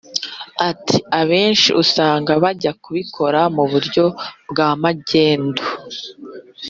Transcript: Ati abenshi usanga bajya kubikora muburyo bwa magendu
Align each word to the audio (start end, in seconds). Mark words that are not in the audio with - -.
Ati 0.69 0.97
abenshi 1.19 1.69
usanga 1.83 2.31
bajya 2.43 2.71
kubikora 2.83 3.39
muburyo 3.55 4.05
bwa 4.49 4.69
magendu 4.81 5.63